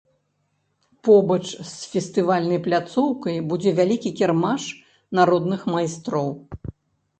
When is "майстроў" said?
5.77-6.29